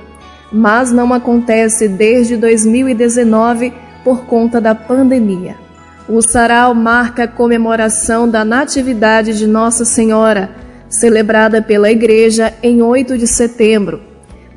mas 0.51 0.91
não 0.91 1.11
acontece 1.11 1.87
desde 1.87 2.37
2019 2.37 3.73
por 4.03 4.25
conta 4.25 4.61
da 4.61 4.75
pandemia. 4.75 5.55
O 6.07 6.21
sarau 6.21 6.75
marca 6.75 7.23
a 7.23 7.27
comemoração 7.27 8.29
da 8.29 8.45
Natividade 8.45 9.35
de 9.35 9.47
Nossa 9.47 9.83
Senhora, 9.83 10.51
celebrada 10.87 11.63
pela 11.63 11.89
Igreja 11.89 12.53
em 12.61 12.83
8 12.83 13.17
de 13.17 13.25
setembro. 13.25 14.01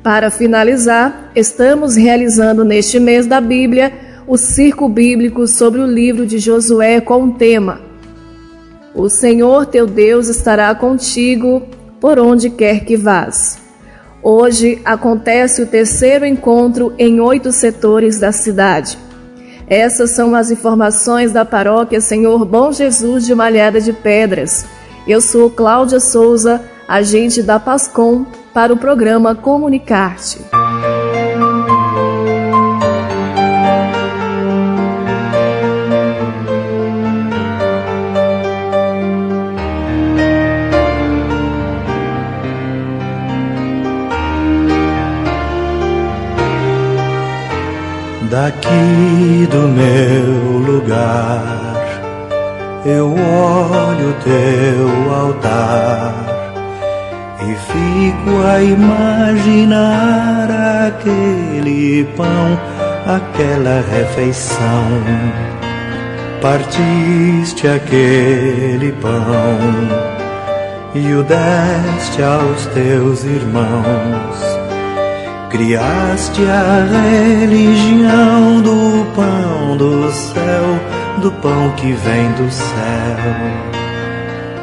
Para 0.03 0.29
finalizar, 0.29 1.31
estamos 1.35 1.95
realizando 1.95 2.63
neste 2.63 2.99
mês 2.99 3.25
da 3.25 3.41
Bíblia 3.41 4.06
o 4.27 4.37
circo 4.37 4.89
bíblico 4.89 5.47
sobre 5.47 5.79
o 5.79 5.87
livro 5.87 6.27
de 6.27 6.37
Josué 6.37 6.99
com 6.99 7.23
o 7.23 7.33
tema: 7.33 7.79
O 8.93 9.07
Senhor 9.07 9.65
teu 9.65 9.87
Deus 9.87 10.27
estará 10.27 10.75
contigo 10.75 11.63
por 11.99 12.19
onde 12.19 12.49
quer 12.49 12.83
que 12.83 12.97
vás. 12.97 13.59
Hoje 14.21 14.81
acontece 14.83 15.61
o 15.61 15.65
terceiro 15.67 16.25
encontro 16.25 16.93
em 16.97 17.21
oito 17.21 17.51
setores 17.51 18.19
da 18.19 18.31
cidade. 18.31 18.97
Essas 19.67 20.11
são 20.11 20.35
as 20.35 20.51
informações 20.51 21.31
da 21.31 21.45
paróquia 21.45 22.01
Senhor 22.01 22.43
Bom 22.45 22.71
Jesus 22.71 23.25
de 23.25 23.33
Malhada 23.33 23.79
de 23.79 23.93
Pedras. 23.93 24.65
Eu 25.07 25.21
sou 25.21 25.49
Cláudia 25.49 25.99
Souza, 25.99 26.61
agente 26.87 27.41
da 27.41 27.59
Pascom, 27.59 28.25
para 28.53 28.73
o 28.73 28.77
programa 28.77 29.35
Comunicarte. 29.35 30.39
Daqui 48.29 49.47
do 49.49 49.69
meu 49.69 50.59
lugar 50.59 51.77
eu 52.85 53.13
olho 53.13 54.13
teu 54.21 55.13
altar 55.13 56.13
e 57.39 57.55
fico 57.55 58.41
a 58.45 58.61
imaginar 58.61 60.49
aquele 60.87 62.03
pão, 62.17 62.59
aquela 63.05 63.81
refeição. 63.89 64.89
Partiste 66.41 67.65
aquele 67.65 68.91
pão 69.01 69.57
e 70.93 71.13
o 71.13 71.23
deste 71.23 72.21
aos 72.21 72.65
teus 72.67 73.23
irmãos. 73.23 74.56
Criaste 75.49 76.41
a 76.43 76.85
religião 76.91 78.61
do 78.61 79.05
pão 79.15 79.77
do 79.77 80.11
céu, 80.11 80.79
do 81.21 81.31
pão 81.31 81.71
que 81.77 81.93
vem 81.93 82.31
do 82.33 82.51
céu. 82.51 83.77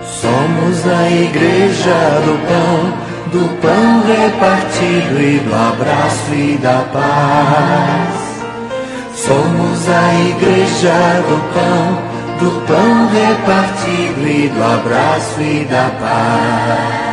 Somos 0.04 0.86
a 0.86 1.10
igreja 1.10 2.20
do 2.26 2.38
pão, 2.46 2.92
do 3.32 3.48
pão 3.60 4.02
repartido 4.06 5.20
e 5.20 5.38
do 5.38 5.54
abraço 5.54 6.34
e 6.34 6.58
da 6.58 6.84
paz. 6.92 8.44
Somos 9.14 9.88
a 9.88 10.14
igreja 10.28 11.22
do 11.28 11.54
pão 11.54 12.14
do 12.40 12.50
pão 12.66 13.08
repartido 13.08 14.26
e 14.26 14.48
do 14.48 14.62
abraço 14.62 15.40
e 15.40 15.64
da 15.64 15.90
paz. 16.00 17.03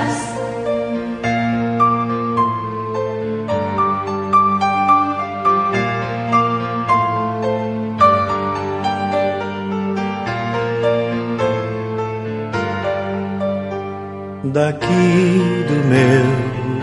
Daqui 14.54 15.66
do 15.66 15.76
meu 15.88 16.26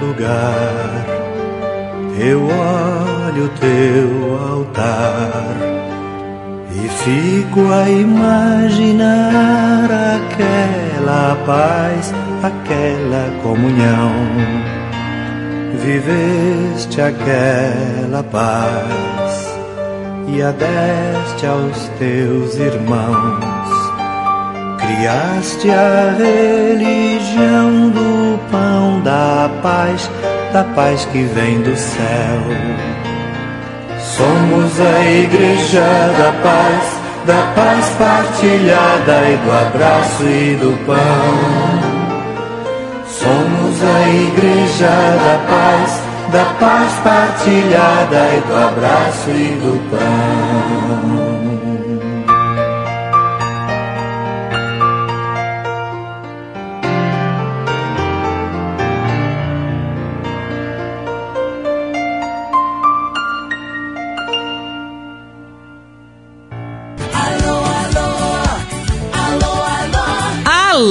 lugar, 0.00 1.04
eu 2.18 2.40
olho 2.44 3.50
teu 3.60 4.08
altar 4.54 5.54
e 6.74 6.88
fico 6.88 7.70
a 7.70 7.90
imaginar 7.90 9.84
aquela 10.16 11.36
paz, 11.44 12.14
aquela 12.42 13.30
comunhão. 13.42 14.14
Viveste 15.84 17.02
aquela 17.02 18.22
paz 18.22 19.58
e 20.26 20.40
a 20.40 20.52
deste 20.52 21.46
aos 21.46 21.88
teus 21.98 22.56
irmãos. 22.56 23.57
Criaste 24.88 25.70
a 25.70 26.14
religião 26.16 27.90
do 27.90 28.40
pão 28.50 29.02
da 29.02 29.50
paz, 29.62 30.10
da 30.50 30.64
paz 30.64 31.04
que 31.12 31.24
vem 31.24 31.60
do 31.60 31.76
céu 31.76 32.88
Somos 34.00 34.80
a 34.80 35.06
igreja 35.06 35.84
da 36.16 36.32
paz, 36.42 37.00
da 37.26 37.52
paz 37.54 37.86
partilhada 37.98 39.28
e 39.28 39.36
do 39.36 39.52
abraço 39.52 40.22
e 40.24 40.56
do 40.56 40.72
pão. 40.86 40.96
Somos 43.06 43.84
a 43.84 44.08
igreja 44.08 44.88
da 44.88 45.38
paz, 45.48 46.02
da 46.32 46.44
paz 46.58 46.92
partilhada 47.04 48.28
e 48.34 48.40
do 48.40 48.56
abraço 48.56 49.30
e 49.30 49.54
do 49.60 49.90
pão. 49.90 51.27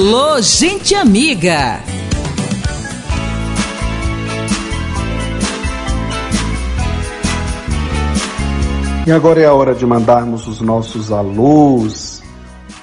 Alô, 0.00 0.40
gente 0.40 0.94
amiga! 0.94 1.80
E 9.04 9.10
agora 9.10 9.40
é 9.40 9.46
a 9.46 9.52
hora 9.52 9.74
de 9.74 9.84
mandarmos 9.84 10.46
os 10.46 10.60
nossos 10.60 11.10
alôs. 11.10 12.22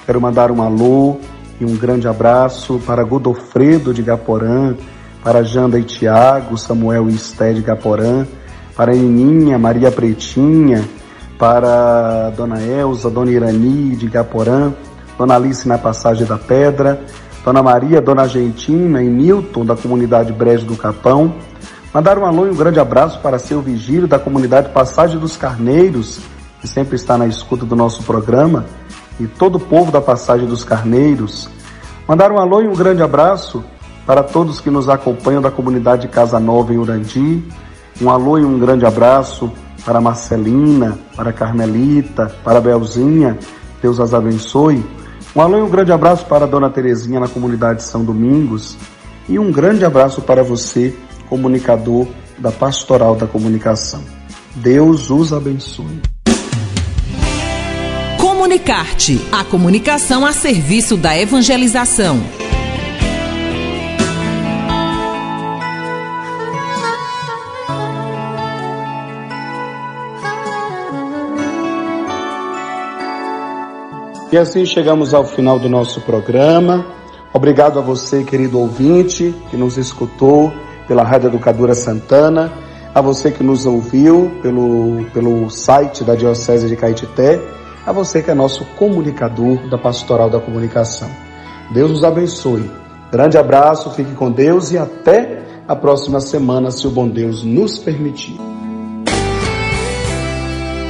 Quero 0.04 0.20
mandar 0.20 0.50
um 0.50 0.60
alô 0.60 1.16
e 1.58 1.64
um 1.64 1.74
grande 1.74 2.06
abraço 2.06 2.78
para 2.86 3.02
Godofredo 3.02 3.94
de 3.94 4.02
Gaporã, 4.02 4.76
para 5.24 5.42
Janda 5.42 5.78
e 5.78 5.84
Tiago, 5.84 6.58
Samuel 6.58 7.08
e 7.08 7.14
Esté 7.14 7.54
de 7.54 7.62
Gaporã, 7.62 8.26
para 8.76 8.92
Nininha, 8.92 9.58
Maria 9.58 9.90
Pretinha, 9.90 10.86
para 11.38 12.28
Dona 12.36 12.60
Elza, 12.60 13.08
Dona 13.08 13.30
Irani 13.30 13.96
de 13.96 14.06
Gaporã, 14.06 14.74
Dona 15.18 15.36
Alice 15.36 15.66
na 15.66 15.78
Passagem 15.78 16.26
da 16.26 16.36
Pedra, 16.36 17.00
Dona 17.44 17.62
Maria, 17.62 18.00
Dona 18.00 18.22
Argentina 18.22 19.02
e 19.02 19.08
Milton 19.08 19.64
da 19.64 19.76
comunidade 19.76 20.32
Brejo 20.32 20.66
do 20.66 20.76
Capão. 20.76 21.34
Mandar 21.94 22.18
um 22.18 22.26
alô 22.26 22.46
e 22.46 22.50
um 22.50 22.56
grande 22.56 22.78
abraço 22.78 23.20
para 23.20 23.38
seu 23.38 23.62
vigílio 23.62 24.06
da 24.06 24.18
comunidade 24.18 24.70
Passagem 24.70 25.18
dos 25.18 25.36
Carneiros, 25.36 26.20
que 26.60 26.68
sempre 26.68 26.96
está 26.96 27.16
na 27.16 27.26
escuta 27.26 27.64
do 27.64 27.74
nosso 27.74 28.02
programa, 28.02 28.66
e 29.18 29.26
todo 29.26 29.56
o 29.56 29.60
povo 29.60 29.90
da 29.90 30.00
Passagem 30.00 30.46
dos 30.46 30.62
Carneiros. 30.62 31.48
Mandar 32.06 32.30
um 32.30 32.38
alô 32.38 32.60
e 32.60 32.68
um 32.68 32.74
grande 32.74 33.02
abraço 33.02 33.64
para 34.04 34.22
todos 34.22 34.60
que 34.60 34.70
nos 34.70 34.88
acompanham 34.88 35.40
da 35.40 35.50
comunidade 35.50 36.06
Casa 36.08 36.38
Nova 36.38 36.72
em 36.74 36.78
Urandi. 36.78 37.42
Um 38.00 38.10
alô 38.10 38.38
e 38.38 38.44
um 38.44 38.58
grande 38.58 38.84
abraço 38.84 39.50
para 39.84 40.00
Marcelina, 40.00 40.98
para 41.16 41.32
Carmelita, 41.32 42.30
para 42.44 42.60
Belzinha. 42.60 43.38
Deus 43.80 43.98
as 43.98 44.12
abençoe. 44.12 44.84
Um 45.36 45.40
alô 45.42 45.58
e 45.58 45.62
um 45.62 45.68
grande 45.68 45.92
abraço 45.92 46.24
para 46.24 46.46
a 46.46 46.48
Dona 46.48 46.70
Terezinha 46.70 47.20
na 47.20 47.28
comunidade 47.28 47.82
São 47.82 48.02
Domingos 48.02 48.74
e 49.28 49.38
um 49.38 49.52
grande 49.52 49.84
abraço 49.84 50.22
para 50.22 50.42
você, 50.42 50.96
comunicador 51.28 52.06
da 52.38 52.50
Pastoral 52.50 53.14
da 53.14 53.26
Comunicação. 53.26 54.02
Deus 54.54 55.10
os 55.10 55.34
abençoe. 55.34 56.00
Comunicarte, 58.18 59.20
a 59.30 59.44
comunicação 59.44 60.24
a 60.24 60.32
serviço 60.32 60.96
da 60.96 61.14
evangelização. 61.18 62.18
E 74.36 74.38
assim 74.38 74.66
chegamos 74.66 75.14
ao 75.14 75.24
final 75.24 75.58
do 75.58 75.66
nosso 75.66 76.02
programa. 76.02 76.84
Obrigado 77.32 77.78
a 77.78 77.82
você, 77.82 78.22
querido 78.22 78.60
ouvinte, 78.60 79.34
que 79.50 79.56
nos 79.56 79.78
escutou 79.78 80.52
pela 80.86 81.02
Rádio 81.02 81.28
Educadora 81.28 81.74
Santana, 81.74 82.52
a 82.94 83.00
você 83.00 83.30
que 83.30 83.42
nos 83.42 83.64
ouviu 83.64 84.30
pelo, 84.42 85.06
pelo 85.14 85.48
site 85.48 86.04
da 86.04 86.14
Diocese 86.14 86.68
de 86.68 86.76
Caetité, 86.76 87.40
a 87.86 87.92
você 87.92 88.22
que 88.22 88.30
é 88.30 88.34
nosso 88.34 88.62
comunicador 88.78 89.56
da 89.70 89.78
Pastoral 89.78 90.28
da 90.28 90.38
Comunicação. 90.38 91.08
Deus 91.70 91.90
nos 91.90 92.04
abençoe. 92.04 92.70
Grande 93.10 93.38
abraço, 93.38 93.90
fique 93.92 94.12
com 94.12 94.30
Deus 94.30 94.70
e 94.70 94.76
até 94.76 95.44
a 95.66 95.74
próxima 95.74 96.20
semana, 96.20 96.70
se 96.70 96.86
o 96.86 96.90
bom 96.90 97.08
Deus 97.08 97.42
nos 97.42 97.78
permitir. 97.78 98.38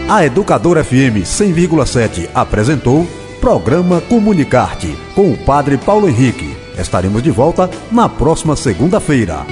A 0.08 0.26
Educadora 0.26 0.82
FM 0.82 1.22
100,7 1.22 2.28
apresentou 2.34 3.06
Programa 3.46 4.00
Comunicarte 4.00 4.98
com 5.14 5.30
o 5.30 5.38
Padre 5.38 5.78
Paulo 5.78 6.08
Henrique. 6.08 6.56
Estaremos 6.76 7.22
de 7.22 7.30
volta 7.30 7.70
na 7.92 8.08
próxima 8.08 8.56
segunda-feira. 8.56 9.46